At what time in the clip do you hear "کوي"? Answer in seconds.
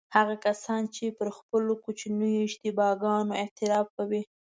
3.97-4.21